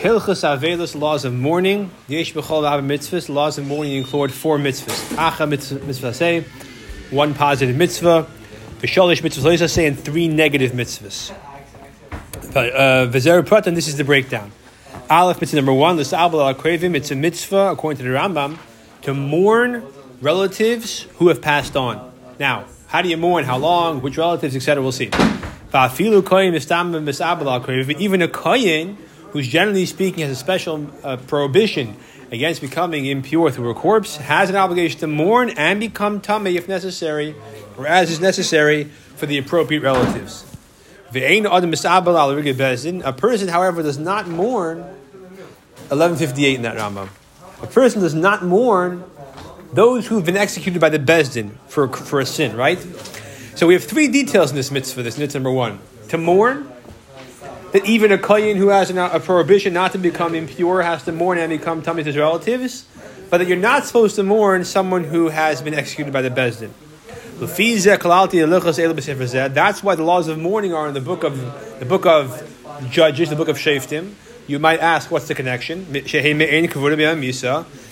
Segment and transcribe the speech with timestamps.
[0.00, 1.90] Hilchas Avelis, laws of mourning.
[2.08, 5.14] Yesh b'chol mitzvahs, laws of mourning include four mitzvahs.
[5.16, 6.40] Acha mitzvah say,
[7.10, 8.26] one positive mitzvah.
[8.78, 11.32] V'shalish mitzvah say, and three negative mitzvahs.
[12.56, 14.50] Uh, V'zer prat, and this is the breakdown.
[15.10, 18.56] Aleph mitzvah number one, l'sa'abel al krevim, it's a mitzvah, according to the Rambam,
[19.02, 19.84] to mourn
[20.22, 22.10] relatives who have passed on.
[22.38, 23.44] Now, how do you mourn?
[23.44, 24.00] How long?
[24.00, 24.82] Which relatives, etc.
[24.82, 25.10] We'll see.
[27.98, 28.96] Even a kohen,
[29.32, 31.96] who's generally speaking has a special uh, prohibition
[32.30, 36.68] against becoming impure through a corpse, has an obligation to mourn and become tameh if
[36.68, 37.34] necessary,
[37.76, 40.44] or as is necessary for the appropriate relatives.
[41.12, 44.78] A person, however, does not mourn.
[45.90, 47.08] 1158 in that Rambam.
[47.62, 49.02] A person does not mourn
[49.72, 52.78] those who have been executed by the Bezdin for, for a sin, right?
[53.56, 55.80] So we have three details in this mitzvah, this mitzvah number one.
[56.08, 56.70] To mourn,
[57.72, 61.38] that even a kohen who has a prohibition not to become impure has to mourn
[61.38, 62.84] and become tameh to his relatives,
[63.30, 66.70] but that you're not supposed to mourn someone who has been executed by the Bezdin.
[69.54, 72.42] That's why the laws of mourning are in the book of the book of
[72.90, 74.12] Judges, the book of Shoftim.
[74.46, 75.84] You might ask, what's the connection?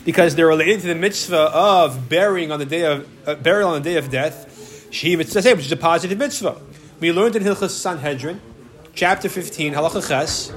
[0.05, 3.81] Because they're related to the mitzvah of burying on the day of uh, burial on
[3.81, 4.47] the day of death.
[4.88, 6.60] Which is a positive mitzvah.
[6.98, 8.41] We learned in Hilchas Sanhedrin,
[8.98, 10.52] chapter 15, halacha ches,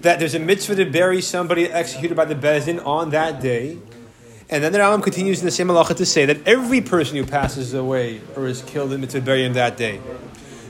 [0.00, 3.78] that there's a mitzvah to bury somebody executed by the Bezdin on that day.
[4.50, 7.24] And then the Rambam continues in the same halacha to say that every person who
[7.24, 10.00] passes away or is killed in mitzvah bury him that day.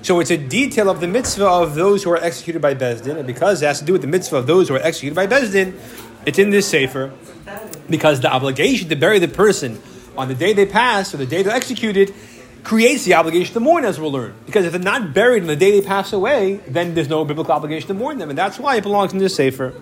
[0.02, 3.26] So it's a detail of the mitzvah of those who are executed by Bezdin, and
[3.26, 5.80] because it has to do with the mitzvah of those who are executed by Bezdin,
[6.26, 7.10] it's in this sefer
[7.88, 9.80] because the obligation to bury the person
[10.18, 12.12] on the day they pass or the day they're executed
[12.64, 14.34] creates the obligation to mourn, as we'll learn.
[14.46, 17.52] Because if they're not buried on the day they pass away, then there's no biblical
[17.52, 19.72] obligation to mourn them, and that's why it belongs in this sefer.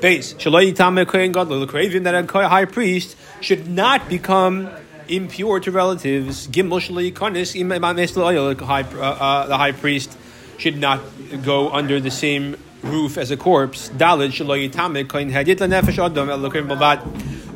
[0.00, 0.34] Base.
[0.34, 4.68] that a high priest should not become
[5.08, 6.46] impure to relatives.
[6.46, 6.50] Uh,
[9.46, 10.18] the high priest
[10.58, 11.00] should not
[11.44, 13.88] go under the same roof as a corpse.
[13.90, 15.54] Dalit, shalai tame, coin had a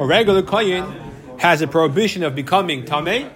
[0.06, 3.30] regular kohen has a prohibition of becoming tameh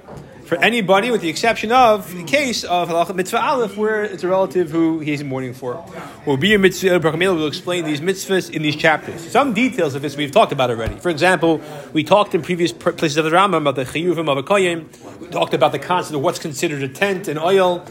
[0.45, 4.29] for anybody, with the exception of the case of halacha mitzvah aleph, where it's a
[4.29, 5.85] relative who he's mourning for.
[6.27, 9.31] Or be a mitzvah, We will explain these mitzvahs in these chapters.
[9.31, 10.97] Some details of this we've talked about already.
[10.97, 11.61] For example,
[11.93, 14.89] we talked in previous places of the Rambam about the chiyuvim of a kohen.
[15.21, 17.85] We talked about the concept of what's considered a tent and oil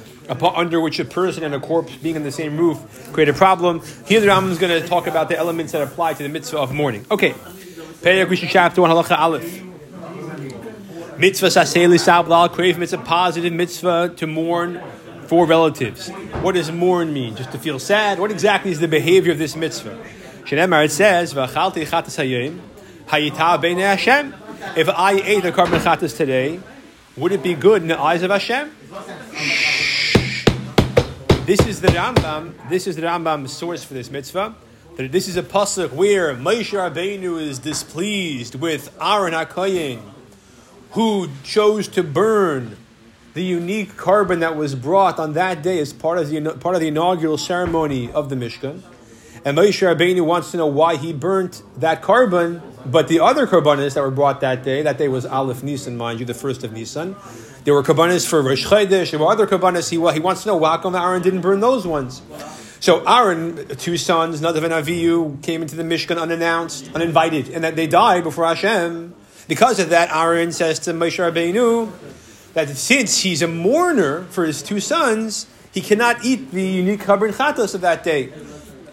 [0.55, 3.81] under which a person and a corpse being in the same roof create a problem.
[4.05, 6.59] Here the Rambam is going to talk about the elements that apply to the mitzvah
[6.59, 7.05] of mourning.
[7.11, 9.72] Okay, Perek chapter one halacha aleph.
[11.17, 14.81] Mitzvah It's a positive mitzvah to mourn
[15.27, 16.09] for relatives.
[16.41, 17.35] What does mourn mean?
[17.35, 18.19] Just to feel sad?
[18.19, 19.99] What exactly is the behavior of this mitzvah?
[20.45, 21.33] It says.
[21.33, 21.49] If I
[25.23, 26.59] ate a korban chatas today,
[27.15, 28.71] would it be good in the eyes of Hashem?
[31.45, 32.69] This is the Rambam.
[32.69, 34.55] This is the Rambam source for this mitzvah.
[34.97, 40.12] That this is a pasuk where Moshe Rabbeinu is displeased with Aaron HaKohen
[40.93, 42.77] who chose to burn
[43.33, 46.81] the unique korban that was brought on that day as part of the, part of
[46.81, 48.81] the inaugural ceremony of the Mishkan.
[49.45, 53.95] And Moshe Rabbeinu wants to know why he burnt that korban, but the other korbanos
[53.95, 56.71] that were brought that day, that day was Aleph Nisan, mind you, the first of
[56.71, 57.15] Nisan.
[57.63, 59.89] There were korbanos for Rosh Chodesh, there were other korbanos.
[59.89, 62.21] He, he wants to know why come Aaron didn't burn those ones.
[62.79, 67.75] So Aaron, two sons, Nadav and Avihu, came into the Mishkan unannounced, uninvited, and that
[67.75, 69.12] they died before Hashem.
[69.47, 71.91] Because of that, Aaron says to Moshe Rabbeinu
[72.53, 77.33] that since he's a mourner for his two sons, he cannot eat the unique korban
[77.33, 78.31] chatos of that day.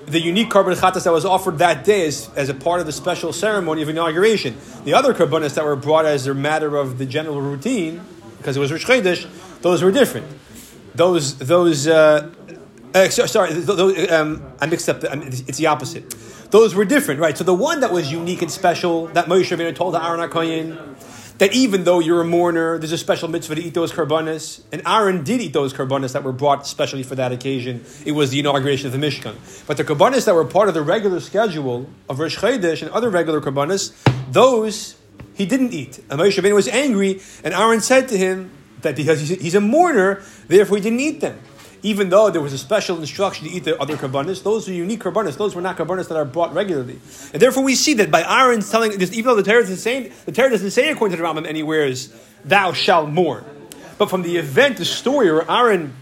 [0.07, 2.93] The unique korban chatos that was offered that day as, as a part of the
[2.93, 4.57] special ceremony of inauguration.
[4.85, 8.01] The other korbanos that were brought as a matter of the general routine,
[8.39, 9.27] because it was Rosh
[9.61, 10.27] those were different.
[10.95, 12.31] Those, those, uh,
[12.95, 15.01] uh, sorry, those, um, I mixed up.
[15.01, 15.13] The,
[15.47, 16.13] it's the opposite
[16.51, 17.37] those were different, right?
[17.37, 20.97] So the one that was unique and special that Moshe Rabbeinu told Aaron HaKoyin,
[21.41, 24.61] that even though you're a mourner, there's a special mitzvah to eat those karbanis.
[24.73, 27.83] And Aaron did eat those karbanis that were brought specially for that occasion.
[28.05, 29.37] It was the inauguration of the Mishkan.
[29.67, 33.09] But the karbanis that were part of the regular schedule of Rosh Chodesh and other
[33.09, 33.95] regular karbanis,
[34.31, 34.97] those
[35.33, 35.99] he didn't eat.
[36.11, 38.51] And Moshe Rabbeinu was angry, and Aaron said to him
[38.83, 41.41] that because he's a mourner, therefore he didn't eat them
[41.83, 45.01] even though there was a special instruction to eat the other karbanis, those were unique
[45.01, 45.37] karbanis.
[45.37, 46.99] Those were not karbanis that are brought regularly.
[47.33, 50.33] And therefore, we see that by Aaron's telling even though the Torah doesn't say, the
[50.33, 52.13] Torah doesn't say according to the Rambam anywhere is
[52.45, 53.45] "Thou shalt mourn,"
[53.99, 55.95] but from the event, the story where Aaron,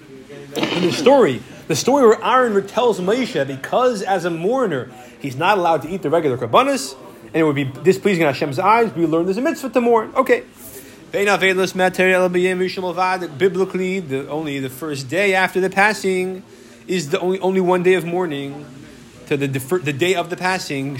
[0.56, 4.90] in the story, the story where Aaron tells Moshe, because as a mourner,
[5.20, 6.96] he's not allowed to eat the regular karbanis,
[7.26, 8.92] and it would be displeasing in Hashem's eyes.
[8.94, 10.12] We learn there's a mitzvah to mourn.
[10.16, 10.44] Okay.
[13.38, 16.42] Biblically, the, only the first day after the passing
[16.86, 18.66] is the only, only one day of mourning
[19.26, 20.96] to the, the day of the passing,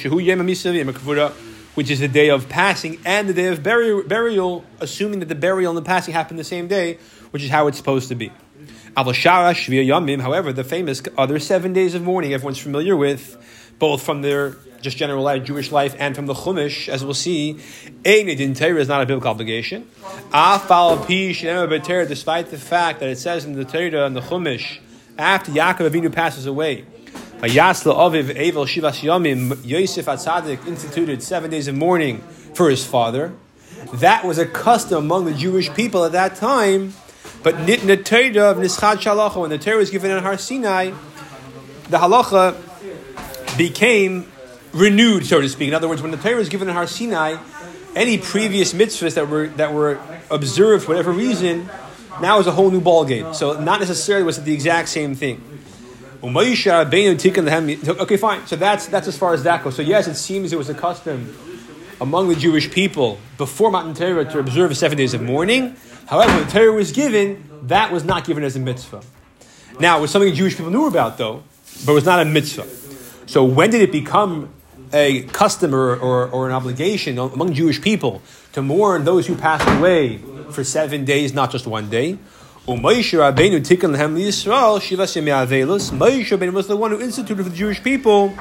[1.75, 5.35] which is the day of passing and the day of burial, burial, assuming that the
[5.35, 6.99] burial and the passing happen the same day,
[7.31, 8.33] which is how it's supposed to be.
[8.97, 13.37] However, the famous other seven days of mourning everyone's familiar with,
[13.79, 17.59] both from their just general life, Jewish life, and from the Chumash, as we'll see,
[18.07, 19.89] Ein Torah is not a biblical obligation.
[20.33, 21.07] Afal
[22.09, 24.79] despite the fact that it says in the Torah and the Chumash,
[25.19, 26.85] after Yaakov Avinu passes away,
[27.41, 32.19] Yasla Aviv Evel Shivas Yomim, Yosef Atzadik instituted seven days of mourning
[32.55, 33.33] for his father.
[33.95, 36.95] That was a custom among the Jewish people at that time.
[37.43, 40.93] But Nitna Torah of Nischad Shalacha, when the Torah was given in Har Sinai,
[41.89, 42.57] the halacha
[43.57, 44.27] became
[44.73, 45.69] renewed, so to speak.
[45.69, 47.37] In other words, when the Torah was given in Har Sinai,
[47.95, 49.99] any previous mitzvahs that were that were
[50.31, 51.69] observed for whatever reason,
[52.21, 53.35] now is a whole new ballgame.
[53.35, 55.43] So not necessarily was it the exact same thing.
[56.23, 58.47] Okay, fine.
[58.47, 59.77] So that's that's as far as that goes.
[59.77, 61.35] So yes, it seems it was a custom
[62.01, 65.77] among the Jewish people before Matan Torah to observe seven days of mourning.
[66.07, 69.03] However, the Torah was given, that was not given as a mitzvah.
[69.81, 71.43] Now, it was something Jewish people knew about, though,
[71.85, 72.67] but it was not a mitzvah.
[73.27, 74.55] So when did it become
[74.93, 79.69] a custom or, or, or, an obligation among Jewish people to mourn those who passed
[79.79, 80.19] away
[80.51, 82.19] for seven days, not just one day.
[82.67, 83.63] Um, Moshe Rabbeinu
[86.53, 88.35] was the one who instituted for the Jewish people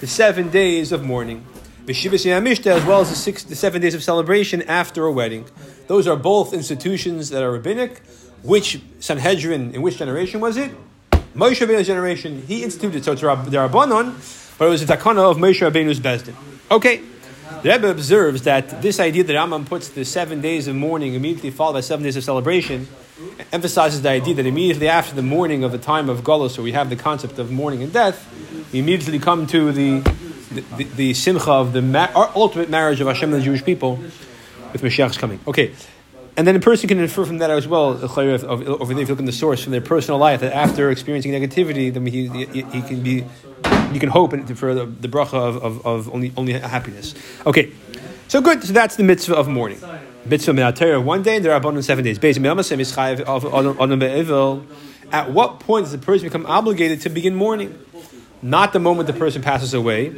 [0.00, 1.44] the seven days of mourning.
[1.88, 5.46] As well as the, six, the seven days of celebration after a wedding.
[5.86, 8.02] Those are both institutions that are rabbinic.
[8.42, 10.70] Which Sanhedrin, in which generation was it?
[11.34, 14.14] Moshe Rabbeinu's generation, he instituted, so it's the Rabbanon,
[14.58, 16.34] but it was the takana of Moshe Rabbeinu's Bezdin.
[16.70, 17.00] Okay,
[17.62, 21.50] the Rebbe observes that this idea that Rambam puts the seven days of mourning immediately
[21.50, 22.86] followed by seven days of celebration
[23.52, 26.72] emphasizes the idea that immediately after the mourning of the time of Golos, so we
[26.72, 28.28] have the concept of mourning and death,
[28.72, 30.00] we immediately come to the,
[30.52, 33.96] the, the, the simcha of the ma- ultimate marriage of Hashem and the Jewish people
[34.72, 35.40] with Mashiach's coming.
[35.46, 35.74] Okay,
[36.36, 39.18] and then a person can infer from that as well, over there, if you look
[39.18, 42.82] in the source, from their personal life, that after experiencing negativity, then he, he, he
[42.82, 43.24] can be,
[43.92, 47.14] you can hope for the, the bracha of, of, of, only, only happiness.
[47.46, 47.72] Okay,
[48.28, 48.62] so good.
[48.62, 49.80] So that's the mitzvah of mourning.
[50.26, 52.18] Mitzvah me'atera one day, and there are abundant seven days.
[55.10, 57.78] At what point does the person become obligated to begin mourning?
[58.42, 60.14] Not the moment the person passes away.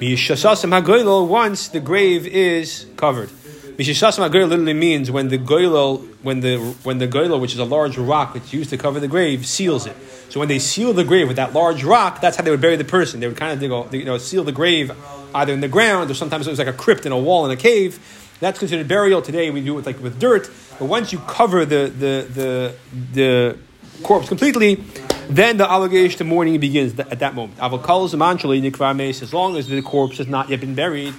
[0.00, 3.30] Once the grave is covered.
[3.76, 7.64] Mishishasma goyel literally means when the goyel, when the when the goyel, which is a
[7.64, 9.96] large rock that's used to cover the grave, seals it.
[10.28, 12.76] So when they seal the grave with that large rock, that's how they would bury
[12.76, 13.18] the person.
[13.18, 14.92] They would kind of you know seal the grave
[15.34, 17.50] either in the ground or sometimes it was like a crypt in a wall in
[17.50, 17.98] a cave.
[18.38, 19.22] That's considered burial.
[19.22, 20.48] Today we do it with, like with dirt.
[20.78, 22.76] But once you cover the the the,
[23.12, 23.58] the
[24.04, 24.84] corpse completely,
[25.28, 27.58] then the obligation to mourning begins at that moment.
[27.60, 31.14] As long as the corpse has not yet been buried,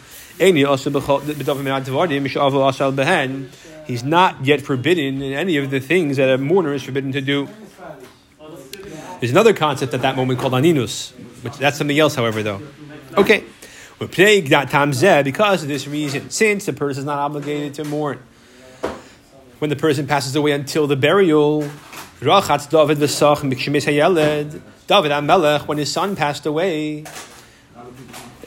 [3.88, 7.22] He's not yet forbidden in any of the things that a mourner is forbidden to
[7.22, 7.48] do.
[9.20, 11.12] There's another concept at that moment called aninus,
[11.44, 12.62] which that's something else, however, though.
[13.18, 13.44] Okay.
[13.98, 18.19] Because of this reason, since the person is not obligated to mourn
[19.59, 22.50] when the person passes away until the burial, David
[24.88, 27.06] David when his son passed away,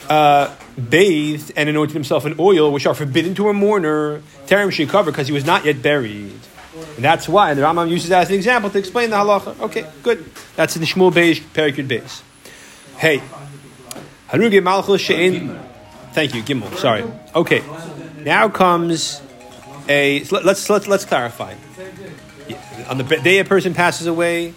[0.09, 0.53] uh,
[0.89, 5.11] bathed and anointed himself in oil, which are forbidden to a mourner, Terem she covered
[5.11, 6.39] because he was not yet buried.
[6.95, 9.59] And that's why, and the Rambam uses that as an example to explain the halacha.
[9.59, 10.25] Okay, good.
[10.55, 12.21] That's in the Shmuel Beis, Perikid Beis.
[12.97, 13.21] Hey,
[14.29, 15.59] Haruge Malchus She'in.
[16.13, 16.75] Thank you, Gimel.
[16.77, 17.03] Sorry.
[17.35, 17.63] Okay,
[18.23, 19.21] now comes
[19.87, 20.23] a.
[20.25, 21.55] Let's let's let's clarify.
[22.89, 24.53] On the day a person passes away,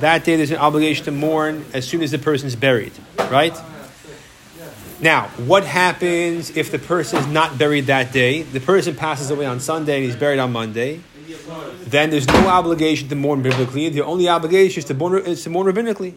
[0.00, 2.92] that day there's an obligation to mourn as soon as the person's buried,
[3.30, 3.56] right?
[5.00, 8.42] Now, what happens if the person is not buried that day?
[8.42, 11.00] The person passes away on Sunday and he's buried on Monday.
[11.82, 13.88] Then there's no obligation to mourn biblically.
[13.90, 16.14] The only obligation is to mourn, is to mourn rabbinically.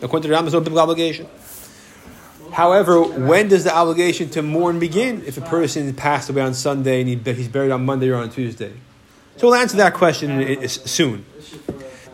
[0.00, 1.28] According to the Rambam, there's no biblical obligation.
[2.52, 5.22] However, when does the obligation to mourn begin?
[5.26, 8.30] If a person passed away on Sunday and he, he's buried on Monday or on
[8.30, 8.72] Tuesday.
[9.36, 11.26] So we'll answer that question soon.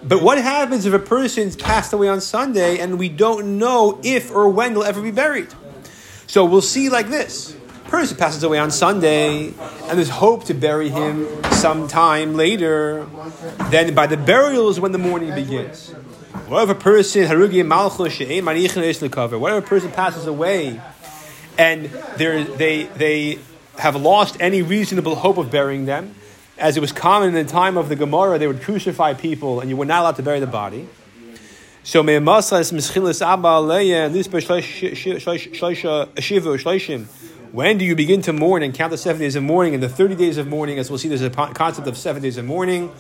[0.03, 4.31] But what happens if a person's passed away on Sunday and we don't know if
[4.31, 5.49] or when they'll ever be buried?
[6.27, 7.57] So we'll see like this.
[7.85, 13.07] Person passes away on Sunday, and there's hope to bury him sometime later.
[13.71, 15.93] Then by the burial is when the mourning begins.
[16.49, 18.19] Whatever person harugi malchus.
[19.41, 20.81] Whatever person passes away,
[21.57, 21.85] and
[22.17, 23.39] they they
[23.79, 26.15] have lost any reasonable hope of burying them,
[26.59, 29.71] as it was common in the time of the Gemara, they would crucify people, and
[29.71, 30.89] you were not allowed to bury the body.
[31.87, 37.05] So me'masas mischilas abba aleya lispa uh, shiva shleishim.
[37.53, 39.89] When do you begin to mourn and count the seven days of mourning and the
[39.89, 40.81] thirty days of mourning?
[40.81, 42.91] As we'll see, there's a concept of seven days of mourning,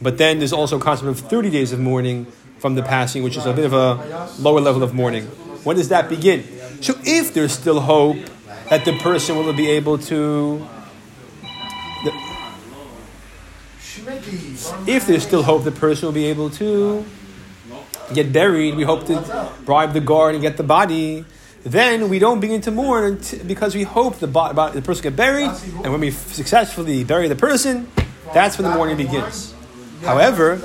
[0.00, 2.24] but then there's also a concept of thirty days of mourning
[2.56, 5.24] from the passing, which is a bit of a lower level of mourning.
[5.64, 6.44] When does that begin?
[6.80, 8.16] So if there's still hope
[8.70, 10.66] that the person will be able to.
[14.86, 17.04] if there's still hope the person will be able to
[18.14, 21.24] get buried, we hope to bribe the guard and get the body.
[21.62, 25.50] Then we don't begin to mourn because we hope the, bo- the person get buried,
[25.84, 27.88] and when we successfully bury the person,
[28.32, 29.54] that's when the mourning begins.
[30.02, 30.58] However,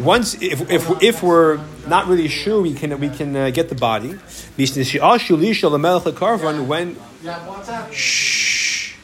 [0.00, 3.74] once if, if, if we're not really sure we can we can uh, get the
[3.74, 4.18] body,
[6.64, 6.96] when
[7.92, 8.94] shh,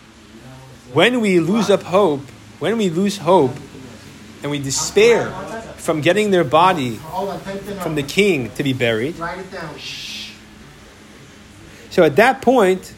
[0.95, 2.23] when we lose up hope,
[2.59, 3.53] when we lose hope,
[4.43, 5.29] and we despair
[5.81, 6.97] from getting their body
[7.81, 9.17] from the king to be buried.
[11.91, 12.95] So at that point,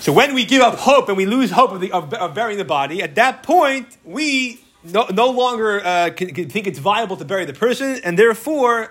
[0.00, 2.58] so when we give up hope and we lose hope of, the, of, of burying
[2.58, 7.16] the body, at that point we no, no longer uh, can, can think it's viable
[7.16, 8.90] to bury the person, and therefore,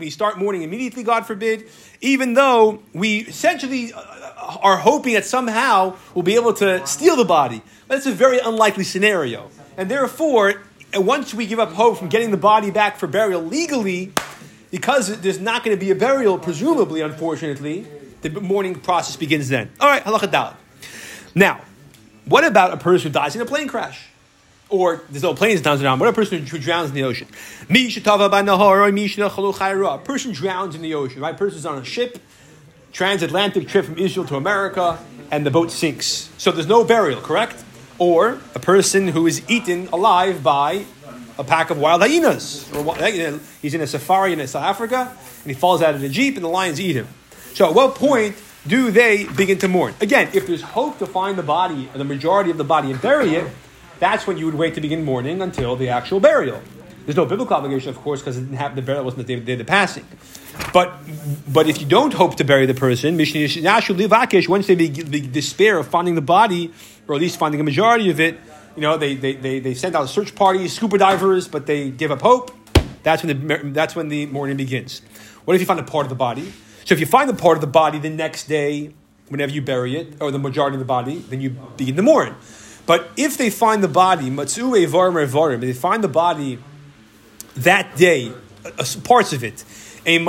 [0.00, 1.68] we start mourning immediately, God forbid,
[2.00, 4.00] even though we essentially uh,
[4.62, 7.60] are hoping that somehow we'll be able to steal the body.
[7.88, 9.50] But it's a very unlikely scenario.
[9.76, 10.62] And therefore,
[10.94, 14.12] once we give up hope from getting the body back for burial legally,
[14.70, 17.86] because there's not going to be a burial, presumably, unfortunately,
[18.22, 19.70] the mourning process begins then.
[19.80, 20.56] All right, halacha dal.
[21.34, 21.60] Now,
[22.24, 24.08] what about a person who dies in a plane crash?
[24.68, 26.00] Or there's no planes down down.
[26.00, 27.28] What a person who drowns in the ocean?
[27.70, 27.74] A
[29.98, 31.34] person drowns in the ocean, right?
[31.34, 32.18] A person's on a ship,
[32.92, 34.98] transatlantic trip from Israel to America,
[35.30, 36.30] and the boat sinks.
[36.36, 37.62] So there's no burial, correct?
[37.98, 40.84] Or a person who is eaten alive by
[41.38, 42.70] a pack of wild hyenas.
[43.62, 46.44] He's in a safari in South Africa, and he falls out of the jeep, and
[46.44, 47.08] the lions eat him.
[47.54, 48.36] So at what point
[48.66, 49.94] do they begin to mourn?
[50.00, 53.34] Again, if there's hope to find the body, the majority of the body, and bury
[53.34, 53.50] it,
[53.98, 56.60] that's when you would wait to begin mourning until the actual burial.
[57.06, 58.76] There's no biblical obligation, of course, because it didn't happen.
[58.76, 60.04] The burial wasn't the day, of the passing.
[60.72, 60.92] But
[61.46, 65.86] but if you don't hope to bury the person, once they be, be despair of
[65.86, 66.72] finding the body,
[67.08, 68.38] or at least finding a majority of it,
[68.74, 72.10] you know, they, they, they, they send out search parties, scuba divers, but they give
[72.10, 72.52] up hope.
[73.02, 75.00] That's when the that's when the mourning begins.
[75.44, 76.52] What if you find a part of the body?
[76.84, 78.92] So if you find the part of the body the next day,
[79.28, 82.34] whenever you bury it, or the majority of the body, then you begin to mourn.
[82.84, 86.58] But if they find the body, matzu evarim they find the body
[87.56, 88.32] that day,
[88.64, 89.64] uh, parts of it,
[90.04, 90.22] then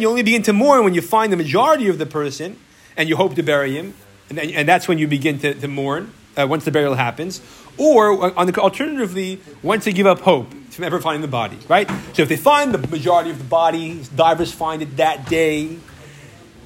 [0.00, 2.58] you only begin to mourn when you find the majority of the person
[2.96, 3.94] and you hope to bury him,
[4.30, 7.40] and, and that's when you begin to, to mourn uh, once the burial happens.
[7.76, 11.58] Or uh, on the alternatively, once they give up hope from ever finding the body,
[11.68, 11.88] right?
[12.14, 15.76] So if they find the majority of the body, divers find it that day,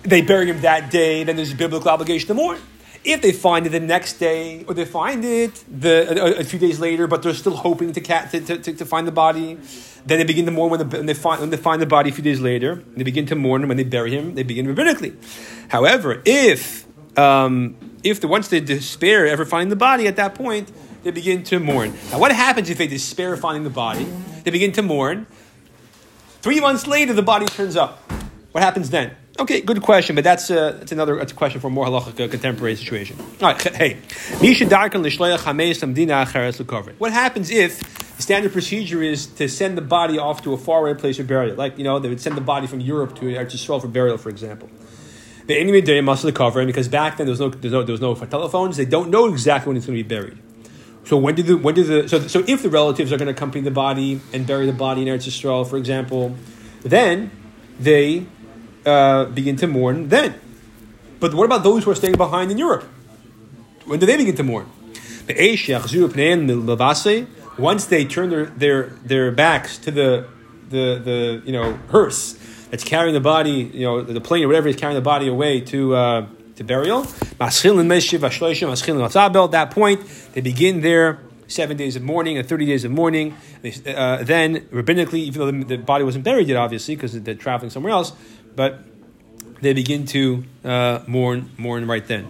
[0.02, 2.58] they bury him that day, then there's a biblical obligation to mourn.
[3.04, 6.58] If they find it the next day, or they find it the, a, a few
[6.58, 9.58] days later, but they're still hoping to, to, to, to, find the body,
[10.06, 12.12] then they begin to mourn when, when, they find, when they find the body a
[12.12, 12.82] few days later.
[12.96, 14.34] They begin to mourn when they bury him.
[14.34, 15.16] They begin rabbinically.
[15.68, 16.86] However, if
[17.18, 20.70] um, if the, once they despair ever finding the body, at that point
[21.02, 21.94] they begin to mourn.
[22.10, 24.06] Now, what happens if they despair finding the body?
[24.44, 25.26] They begin to mourn.
[26.40, 27.98] Three months later, the body turns up.
[28.52, 29.16] What happens then?
[29.40, 32.28] Okay, good question, but that's, uh, that's another that's a question for a more halachic
[32.28, 33.16] contemporary situation.
[33.40, 33.98] All right, hey,
[36.98, 40.94] what happens if the standard procedure is to send the body off to a faraway
[40.94, 41.54] place of burial?
[41.54, 44.18] Like you know, they would send the body from Europe to Eretz Yisrael for burial,
[44.18, 44.68] for example.
[45.46, 47.92] The enemy day must cover, because back then there was no there was no, there
[47.92, 48.76] was no telephones.
[48.76, 50.38] They don't know exactly when it's going to be buried.
[51.04, 53.34] So when did the when did the so so if the relatives are going to
[53.34, 56.34] accompany the body and bury the body in Eretz Yisrael, for example,
[56.82, 57.30] then
[57.78, 58.26] they
[58.88, 60.34] uh, begin to mourn then.
[61.20, 62.84] But what about those who are staying behind in Europe?
[63.84, 64.66] When do they begin to mourn?
[67.58, 70.28] Once they turn their, their, their backs to the,
[70.70, 72.38] the, the you know hearse
[72.70, 75.60] that's carrying the body, you know the plane or whatever is carrying the body away
[75.60, 76.26] to uh,
[76.56, 77.06] to burial.
[77.40, 77.50] At
[79.52, 80.00] that point,
[80.32, 83.34] they begin their seven days of mourning and 30 days of mourning.
[83.64, 87.70] Uh, then, rabbinically, even though the, the, body wasn't buried yet, obviously, because they're traveling
[87.70, 88.12] somewhere else,
[88.56, 88.80] but
[89.60, 92.26] they begin to uh, mourn, mourn right then.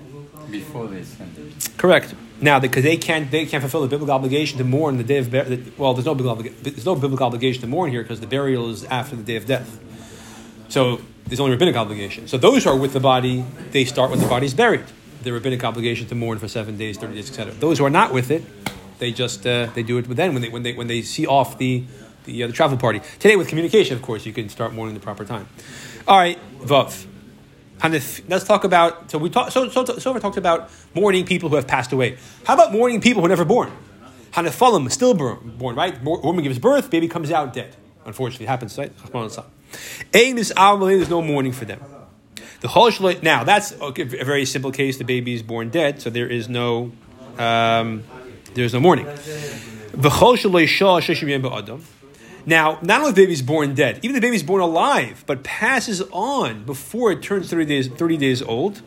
[0.50, 1.70] Before they send it.
[1.76, 2.14] Correct.
[2.40, 5.30] Now, because they can't, they can't fulfill the biblical obligation to mourn the day of
[5.30, 5.60] burial.
[5.76, 8.84] Well, there's no biblical, there's no biblical obligation to mourn here because the burial is
[8.84, 9.80] after the day of death.
[10.68, 12.28] So there's only rabbinic obligation.
[12.28, 14.84] So those who are with the body, they start when the body is buried.
[15.22, 17.52] The rabbinic obligation to mourn for seven days, thirty days, etc.
[17.54, 18.44] Those who are not with it,
[18.98, 21.58] they just uh, they do it then when they when they when they see off
[21.58, 21.84] the
[22.24, 23.00] the, uh, the travel party.
[23.18, 25.48] Today with communication, of course, you can start mourning the proper time.
[26.08, 27.04] All right, vav.
[28.28, 29.10] Let's talk about.
[29.10, 29.50] So we talk.
[29.52, 32.16] So so so far talked about mourning people who have passed away.
[32.44, 33.70] How about mourning people who are never born?
[34.32, 36.02] Hanafalim, still born, right?
[36.02, 37.76] Woman gives birth, baby comes out dead.
[38.06, 38.90] Unfortunately, it happens, right?
[40.12, 41.80] There's no mourning for them.
[42.60, 42.90] The whole
[43.22, 44.96] now that's a very simple case.
[44.96, 46.90] The baby is born dead, so there is no
[47.36, 48.02] um,
[48.54, 49.06] there's no mourning.
[52.48, 55.42] Now, not only the baby is born dead, even the baby is born alive, but
[55.42, 58.80] passes on before it turns 30 days, 30 days old.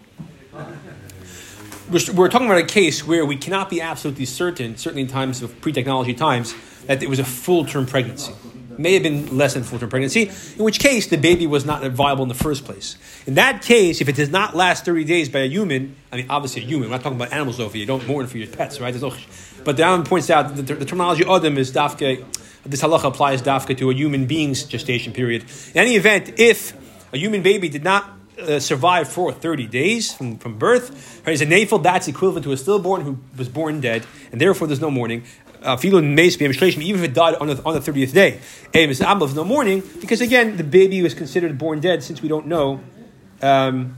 [1.91, 5.61] We're, talking about a case where we cannot be absolutely certain, certainly in times of
[5.61, 6.55] pre technology times,
[6.87, 8.33] that it was a full term pregnancy.
[8.79, 11.83] May have been less than full term pregnancy, in which case the baby was not
[11.91, 12.95] viable in the first place.
[13.27, 16.25] In that case, if it does not last 30 days by a human, I mean,
[16.31, 18.47] obviously a human, we're not talking about animals over here, you don't mourn for your
[18.47, 18.95] pets, right?
[18.99, 19.13] No,
[19.63, 22.25] but the Alan points out that the, the terminology Adam is dafke,
[22.65, 25.43] this halacha applies dafke to a human being's gestation period.
[25.73, 26.73] In any event, if
[27.13, 31.45] a human baby did not uh, survive for 30 days from, from birth, is a
[31.45, 35.23] nafel, that's equivalent to a stillborn who was born dead, and therefore there's no mourning.
[35.63, 38.39] Uh, even if it died on the, on the 30th day.
[38.73, 38.99] There's
[39.35, 42.81] no mourning, because again, the baby was considered born dead since we don't know
[43.43, 43.95] um,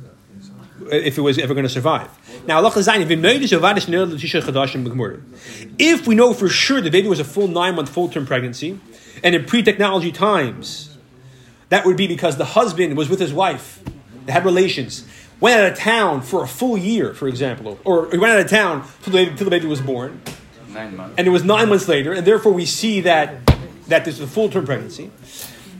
[0.92, 2.10] if it was ever going to survive.
[2.48, 2.62] Now,
[5.80, 8.80] if we know for sure the baby was a full nine month full term pregnancy,
[9.24, 10.98] and in pre technology times,
[11.70, 13.82] that would be because the husband was with his wife,
[14.26, 15.08] they had relations,
[15.40, 18.50] went out of town for a full year, for example, or he went out of
[18.50, 20.22] town until the, the baby was born.
[20.70, 21.16] Nine months.
[21.18, 23.46] And it was nine months later, and therefore we see that,
[23.88, 25.12] that there's a full term pregnancy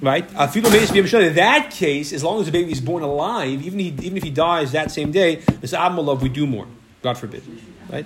[0.04, 0.30] right?
[0.30, 4.24] In that case, as long as the baby is born alive, even, he, even if
[4.24, 6.68] he dies that same day, this love we do more.
[7.02, 7.44] God forbid.
[7.90, 8.06] Right?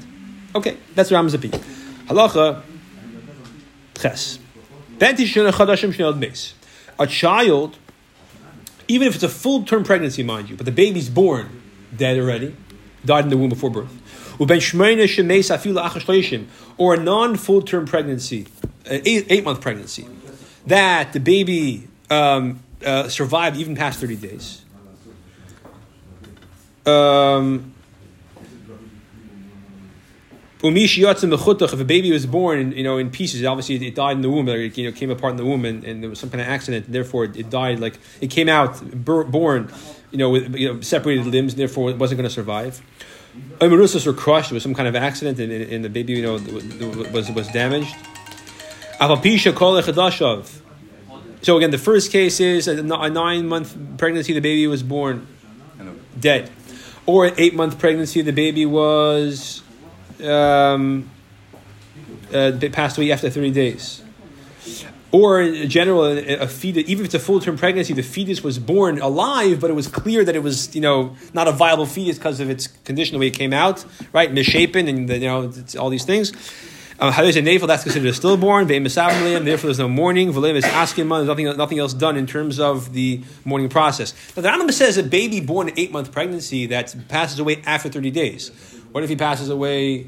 [0.56, 1.50] Okay, that's Ram Zapi.
[2.06, 2.62] Halacha
[4.00, 4.40] Ches.
[7.00, 7.78] A child,
[8.88, 11.62] even if it's a full term pregnancy, mind you, but the baby's born
[11.96, 12.56] dead already,
[13.06, 13.92] died in the womb before birth.
[16.78, 18.48] Or a non full term pregnancy,
[18.86, 20.08] eight month pregnancy,
[20.68, 24.64] that the baby um, uh, survived even past 30 days.
[26.86, 27.74] Um,
[31.74, 34.50] if a baby was born, you know, in pieces, obviously it died in the womb,
[34.50, 36.48] it you know, came apart in the womb, and, and there was some kind of
[36.48, 37.80] accident, and therefore it died.
[37.80, 39.72] Like it came out born,
[40.12, 42.82] you know, with you know, separated limbs, and therefore it wasn't going to survive.
[43.62, 44.50] Emerusas were crushed.
[44.50, 46.34] There was some kind of accident, and, and the baby, you know,
[47.12, 47.96] was was damaged.
[51.42, 55.28] So again, the first case is a nine month pregnancy, the baby was born
[56.20, 56.50] dead,
[57.06, 59.62] or an eight month pregnancy, the baby was
[60.24, 61.10] um,
[62.34, 64.04] uh, passed away after thirty days.
[65.10, 68.60] Or in general, a fetus, even if it's a full term pregnancy, the fetus was
[68.60, 72.18] born alive, but it was clear that it was, you know, not a viable fetus
[72.18, 75.90] because of its condition, the way it came out, right, misshapen, and you know, all
[75.90, 76.34] these things.
[77.00, 78.68] Um, that's considered a stillborn.
[78.68, 80.32] Therefore, there's no mourning.
[80.32, 84.14] There's nothing, nothing else done in terms of the mourning process.
[84.36, 87.90] Now, the Rambam says a baby born in eight month pregnancy that passes away after
[87.90, 88.50] 30 days.
[88.92, 90.08] What if he passes away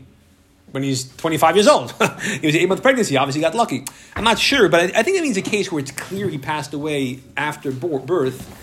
[0.72, 1.92] when he's 25 years old?
[2.22, 3.18] he was eight month pregnancy.
[3.18, 3.86] Obviously, got lucky.
[4.16, 6.40] I'm not sure, but I, I, think that means a case where it's clear he
[6.40, 8.56] passed away after birth.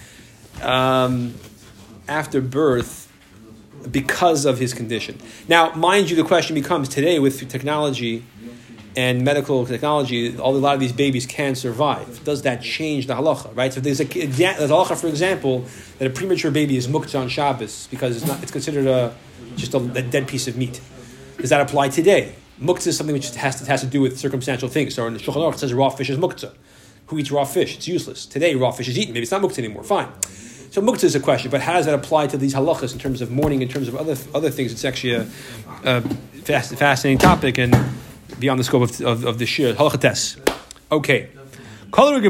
[0.65, 1.35] Um,
[2.09, 3.06] after birth
[3.91, 5.19] because of his condition.
[5.49, 8.25] Now, mind you, the question becomes today with technology
[8.97, 12.25] and medical technology, all, a lot of these babies can survive.
[12.25, 13.73] Does that change the halacha, right?
[13.73, 15.67] So there's a, halacha, for example,
[15.99, 19.15] that a premature baby is muktzah on Shabbos because it's not it's considered a
[19.55, 20.81] just a, a dead piece of meat.
[21.37, 22.35] Does that apply today?
[22.61, 24.95] Muktzah is something which has to, has to do with circumstantial things.
[24.95, 26.55] So in the Shulchan Aruch it says raw fish is muktzah.
[27.09, 27.77] Who eats raw fish?
[27.77, 28.25] It's useless.
[28.25, 29.13] Today, raw fish is eaten.
[29.13, 29.85] Maybe it's not muktzah anymore.
[29.85, 30.09] Fine.
[30.77, 33.23] So muktzah is a question, but how does that apply to these halachas in terms
[33.23, 34.73] of mourning, in terms of other other things?
[34.73, 35.27] It's actually a,
[35.85, 36.03] a
[36.45, 37.75] fast, fascinating topic and
[38.39, 39.73] beyond the scope of, of, of the shiur.
[39.73, 40.37] Halachates.
[40.93, 41.31] Okay.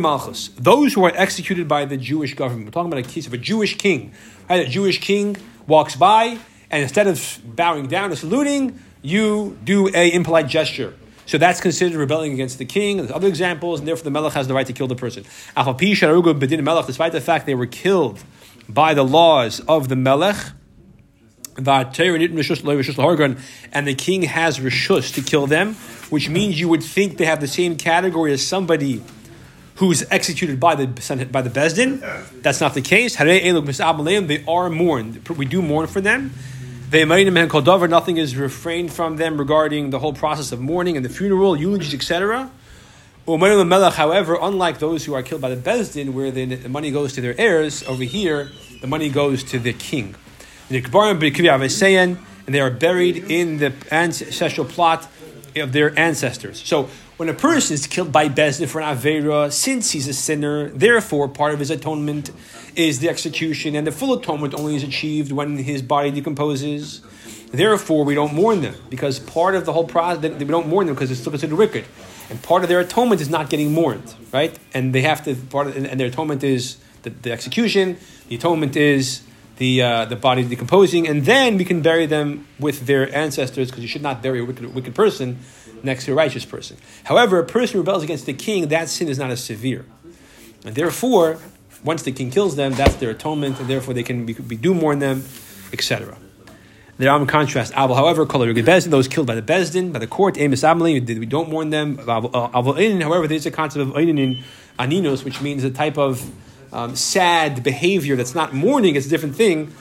[0.01, 2.67] Malchus, those who are executed by the Jewish government.
[2.67, 4.13] We're talking about a case of a Jewish king.
[4.49, 4.65] Right?
[4.65, 6.39] A Jewish king walks by,
[6.71, 10.95] and instead of bowing down or saluting, you do a impolite gesture.
[11.27, 12.99] So that's considered rebelling against the king.
[12.99, 15.25] There's other examples, and therefore the melech has the right to kill the person.
[15.57, 18.23] Despite the fact they were killed
[18.69, 20.37] by the laws of the melech,
[21.59, 25.75] and the king has rishus to kill them,
[26.11, 29.03] which means you would think they have the same category as somebody
[29.77, 30.87] who's executed by the
[31.33, 32.01] by the bezdin.
[32.43, 33.17] That's not the case.
[33.17, 35.29] They are mourned.
[35.29, 36.33] We do mourn for them.
[36.89, 41.93] Nothing is refrained from them regarding the whole process of mourning and the funeral, eulogies,
[41.93, 42.49] etc.
[43.27, 47.35] However, unlike those who are killed by the bezdin, where the money goes to their
[47.41, 50.15] heirs, over here the money goes to the king.
[50.69, 50.85] And
[52.55, 55.09] they are buried in the ancestral plot
[55.57, 56.63] of their ancestors.
[56.65, 60.69] So when a person is killed by Bezdin for an Avera, since he's a sinner,
[60.69, 62.31] therefore part of his atonement
[62.75, 67.01] is the execution, and the full atonement only is achieved when his body decomposes.
[67.51, 70.95] Therefore, we don't mourn them, because part of the whole process, we don't mourn them
[70.95, 71.87] because it's still considered wicked.
[72.29, 74.59] And part of their atonement is not getting mourned, right?
[74.75, 77.97] And they have to, part of, and their atonement is the, the execution,
[78.29, 79.23] the atonement is
[79.59, 83.83] the, uh, the body decomposing, and then we can bury them with their ancestors because
[83.83, 85.39] you should not bury a wicked, wicked person
[85.83, 86.77] next to a righteous person.
[87.05, 89.87] However, a person rebels against the king, that sin is not as severe.
[90.65, 91.39] And therefore,
[91.85, 94.75] once the king kills them, that's their atonement, and therefore they can be, be do
[94.75, 95.25] mourn them,
[95.73, 96.19] etc.
[96.99, 100.63] There are in contrast, Abel, however, those killed by the Bezdin, by the court, Amos
[100.63, 101.99] Amali, we don't mourn them.
[101.99, 104.43] However, there's a concept of in
[104.79, 106.31] Aninos, which means a type of
[106.73, 109.75] um, sad behavior that's not mourning, it's a different thing.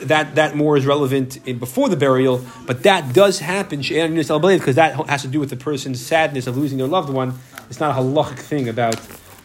[0.00, 4.94] That, that more is relevant in, before the burial, but that does happen because that
[5.08, 7.38] has to do with the person's sadness of losing their loved one.
[7.68, 8.96] It's not a halachic thing about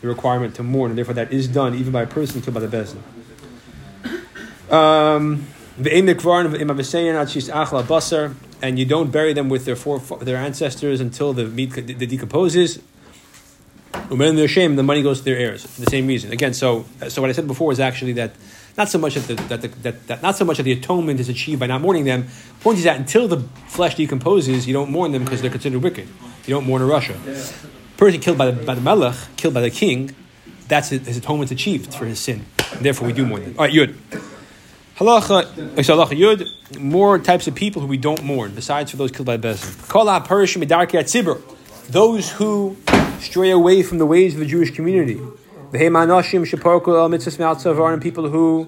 [0.02, 2.62] the requirement to mourn, and therefore that is done even by a person killed by
[2.62, 3.02] the bezin.
[4.72, 5.48] Um,
[8.62, 12.80] and you don't bury them with their their ancestors until the meat the decomposes.
[14.10, 16.32] When they're ashamed, the money goes to their heirs for the same reason.
[16.32, 18.32] Again, so so what I said before is actually that
[18.78, 21.20] not so much that, the, that, the, that, that not so much that the atonement
[21.20, 22.24] is achieved by not mourning them.
[22.24, 25.84] The point is that until the flesh decomposes, you don't mourn them because they're considered
[25.84, 26.08] wicked.
[26.46, 27.16] You don't mourn a rasha.
[27.98, 30.16] Person killed by the, by the melech, killed by the king,
[30.70, 32.46] that's his, atonement achieved for his sin.
[32.72, 33.56] And therefore, we do mourn them.
[33.58, 33.96] All right, Yud.
[34.98, 39.12] Halacha, so halacha Yud, more types of people who we don't mourn, besides for those
[39.12, 39.88] killed by Bezin.
[39.90, 40.06] Kol
[41.90, 42.78] Those who
[43.20, 45.20] stray away from the ways of the Jewish community.
[45.72, 45.86] The
[47.94, 48.68] and people who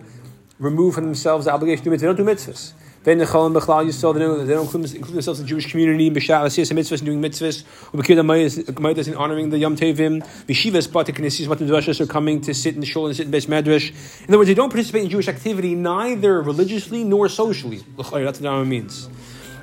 [0.60, 2.04] remove from themselves the obligation to do mitzvahs.
[2.04, 2.74] They don't do mitzvahs.
[3.04, 4.86] They don't, they don't include,
[5.16, 9.58] themselves in the Jewish community, B'Shav Asiyas and mitzvahs, and doing mitzvahs, in honoring the
[9.58, 13.26] Yom Tevim, Knesses, what the Drashas are coming to sit in the shul and sit
[13.26, 13.90] in Beis Medrash.
[14.22, 17.82] In other words, they don't participate in Jewish activity neither religiously nor socially.
[17.98, 19.10] That's what that means.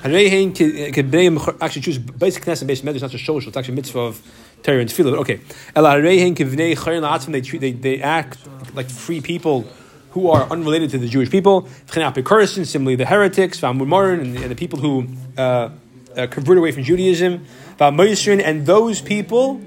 [0.05, 4.23] Actually, choose basic Knesset and Beis Medrash, not just social, it's actually mitzvah of
[4.63, 5.19] Torah and Tefillah.
[5.19, 5.41] Okay.
[7.33, 8.39] They, treat, they, they act
[8.75, 9.67] like free people
[10.11, 11.69] who are unrelated to the Jewish people.
[11.87, 13.81] Similarly, the heretics, and
[14.37, 15.07] the people who
[15.37, 15.71] uh,
[16.17, 17.45] uh, convert away from Judaism.
[17.81, 19.61] And those people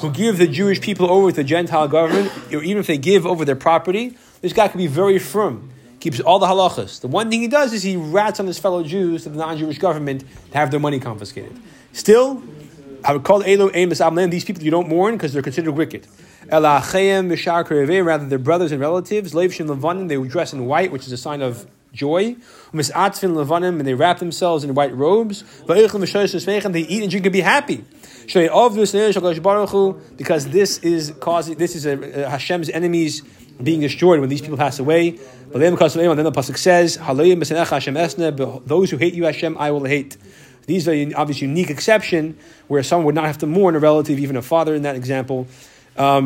[0.00, 3.26] who give the Jewish people over to the Gentile government, or even if they give
[3.26, 5.70] over their property, this guy can be very firm.
[6.04, 7.00] Keeps all the halachas.
[7.00, 9.78] The one thing he does is he rats on his fellow Jews to the non-Jewish
[9.78, 11.58] government to have their money confiscated.
[11.94, 12.42] Still,
[13.02, 16.06] I would call Elo Amos Amlan, these people you don't mourn because they're considered wicked.
[16.52, 19.32] Rather, they're brothers and relatives.
[19.32, 22.36] Leivshin Levanim, they dress in white, which is a sign of joy.
[22.74, 25.42] And they wrap themselves in white robes.
[25.66, 27.82] They eat and drink and be happy.
[30.18, 33.22] Because this is causing, this is a, a Hashem's enemies
[33.62, 35.18] being destroyed when these people pass away.
[35.52, 36.98] But then the pasuk says,
[38.66, 40.16] "Those who hate you, Hashem, I will hate."
[40.66, 42.38] These are obviously unique exception
[42.68, 45.46] where someone would not have to mourn a relative, even a father in that example.
[45.96, 46.24] Um,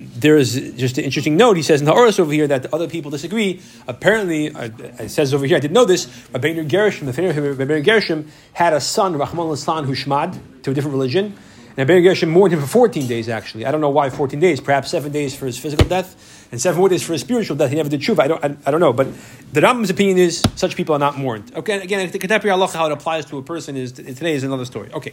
[0.00, 1.56] there is just an interesting note.
[1.56, 3.60] He says in the Horus over here that the other people disagree.
[3.86, 8.30] Apparently, uh, it says over here, I didn't know this, Rabbeinu Gershom, the Rabbeinu Gershom,
[8.54, 11.36] had a son, Rahman al who shmad to a different religion.
[11.80, 13.64] And Rabbeinu Gershom mourned him for 14 days, actually.
[13.64, 16.78] I don't know why 14 days, perhaps seven days for his physical death, and seven
[16.78, 17.70] more days for his spiritual death.
[17.70, 18.18] He never did tshuva.
[18.18, 18.92] I don't, I, I don't know.
[18.92, 19.08] But
[19.54, 21.56] the Rambam's opinion is such people are not mourned.
[21.56, 24.66] Okay, again, the contemporary halacha, how it applies to a person is today is another
[24.66, 24.92] story.
[24.92, 25.12] Okay.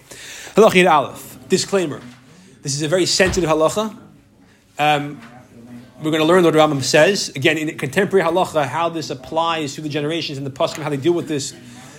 [0.56, 1.38] Halacha Aleph.
[1.48, 2.02] Disclaimer.
[2.64, 3.98] This is a very sensitive halacha.
[4.78, 5.22] Um,
[6.00, 7.30] we're going to learn what the Rambam says.
[7.30, 10.98] Again, in contemporary halacha, how this applies to the generations and the pasuk, how they
[10.98, 11.56] deal with this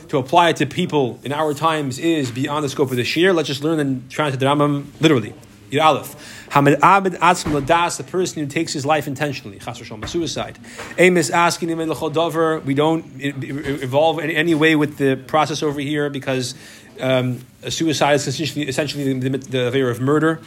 [0.09, 3.35] to apply it to people in our times is beyond the scope of the shiur.
[3.35, 5.35] Let's just learn and translate the Rambam literally.
[5.71, 6.47] Yud Aleph.
[6.51, 9.59] Hamid Abed Atzm Ladas, the person who takes his life intentionally.
[9.59, 10.59] Chas suicide.
[10.97, 15.63] Aim is asking him in the We don't evolve in any way with the process
[15.63, 16.55] over here because
[17.01, 20.41] um, a suicide is essentially, essentially the, the, the affair of murder.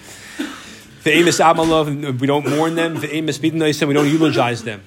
[1.04, 2.96] The aim is Amalov, we don't mourn them.
[2.96, 4.84] The aim is Bidnais, we don't eulogize them.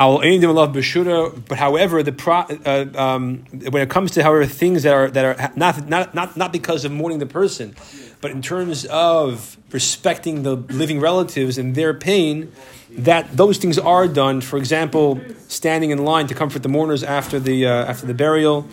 [0.00, 5.24] But however, the pro, uh, um, when it comes to however things that are that
[5.24, 7.76] are not not not not because of mourning the person,
[8.20, 12.52] but in terms of respecting the living relatives and their pain,
[12.90, 14.40] that those things are done.
[14.40, 18.66] For example, standing in line to comfort the mourners after the uh, after the burial,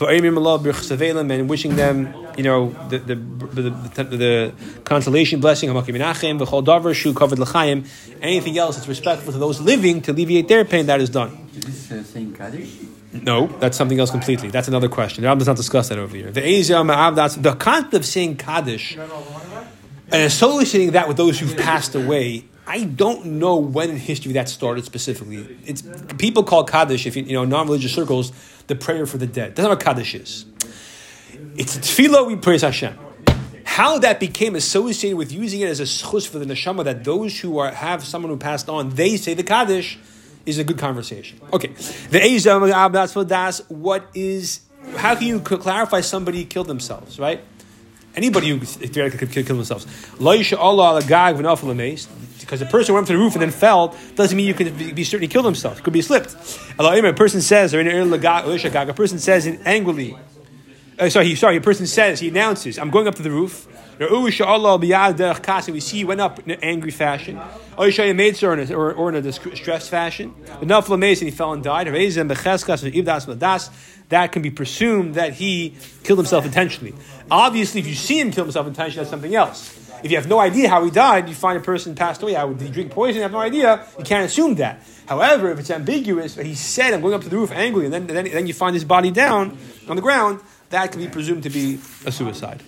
[0.00, 3.70] and wishing them, you know, the the, the,
[4.02, 4.52] the, the
[4.84, 5.70] consolation blessing,
[8.22, 11.48] anything else that's respectful to those living to alleviate their pain, that is done.
[13.22, 14.50] No, that's something else completely.
[14.50, 15.22] That's another question.
[15.22, 16.30] The Ram does not discuss that over here.
[16.30, 16.40] The
[17.14, 22.84] that's the concept of saying Kaddish and associating that with those who've passed away I
[22.84, 25.58] don't know when in history that started specifically.
[25.66, 25.82] It's
[26.16, 28.32] people call Kaddish, if you, you know, non-religious circles,
[28.68, 29.54] the prayer for the dead.
[29.54, 30.46] That's not what Kaddish is.
[31.56, 32.98] It's tefillah we praise Hashem.
[33.64, 37.40] How that became associated with using it as a schus for the neshama, that those
[37.40, 39.98] who are, have someone who passed on, they say the Kaddish,
[40.46, 41.40] is a good conversation.
[41.52, 41.68] Okay.
[41.68, 44.60] The Ezam, oh that's what that's what is,
[44.96, 47.42] how can you clarify somebody killed themselves, right?
[48.16, 49.86] Anybody who theoretically could kill themselves.
[52.44, 54.76] Because the person went up to the roof and then fell doesn't mean you could
[54.94, 55.78] be, certain he killed himself.
[55.78, 56.36] It could be slipped.
[56.78, 60.16] A person says, or in a person says angrily,
[60.98, 63.68] uh, sorry, sorry, a person says, he announces, I'm going up to the roof.
[63.98, 67.40] We see he went up in an angry fashion.
[67.76, 70.34] Or, in a distressed fashion.
[70.98, 71.86] Mason, he fell and died.
[74.08, 76.94] That can be presumed that he killed himself intentionally.
[77.30, 79.80] Obviously, if you see him kill himself intentionally, that's something else.
[80.02, 82.34] If you have no idea how he died, you find a person passed away.
[82.34, 83.16] How did he drink poison?
[83.16, 83.86] You have no idea.
[83.98, 84.82] You can't assume that.
[85.06, 88.06] However, if it's ambiguous, he said, "I'm going up to the roof angry," and then,
[88.06, 89.56] then, then you find his body down
[89.88, 90.40] on the ground,
[90.74, 92.60] that can be presumed to be a suicide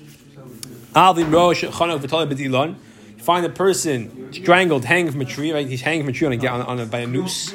[3.19, 5.69] You find a person strangled, hanging from a tree, right?
[5.69, 7.53] He's hanging from a tree on a, on a, by a noose.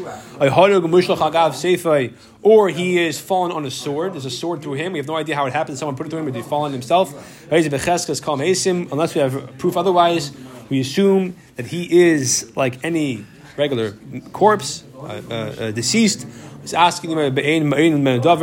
[2.43, 4.13] Or he is fallen on a sword.
[4.13, 4.93] There's a sword through him.
[4.93, 5.77] We have no idea how it happened.
[5.79, 7.13] Someone put it through him, but he fallen himself.
[7.51, 10.31] Unless we have proof otherwise,
[10.69, 13.25] we assume that he is like any
[13.57, 13.97] regular
[14.33, 16.27] corpse, uh, uh, uh, deceased.
[16.61, 17.15] He's asking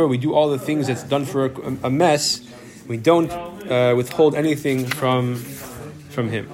[0.07, 2.41] we do all the things that's done for a, a mess.
[2.87, 6.49] We don't uh, withhold anything from from him.